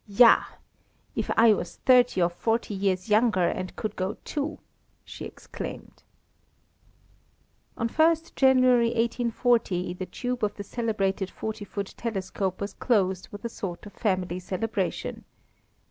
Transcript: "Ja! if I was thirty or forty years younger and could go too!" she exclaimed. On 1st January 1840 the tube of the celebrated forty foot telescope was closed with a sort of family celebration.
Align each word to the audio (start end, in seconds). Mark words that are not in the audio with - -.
"Ja! 0.07 0.45
if 1.15 1.29
I 1.37 1.53
was 1.53 1.75
thirty 1.85 2.23
or 2.23 2.29
forty 2.29 2.73
years 2.73 3.07
younger 3.07 3.45
and 3.47 3.75
could 3.75 3.95
go 3.95 4.17
too!" 4.25 4.57
she 5.05 5.25
exclaimed. 5.25 6.01
On 7.77 7.87
1st 7.87 8.33
January 8.35 8.87
1840 8.87 9.93
the 9.93 10.07
tube 10.07 10.43
of 10.43 10.55
the 10.55 10.63
celebrated 10.63 11.29
forty 11.29 11.65
foot 11.65 11.93
telescope 11.97 12.61
was 12.61 12.73
closed 12.73 13.27
with 13.31 13.45
a 13.45 13.47
sort 13.49 13.85
of 13.85 13.93
family 13.93 14.39
celebration. 14.39 15.23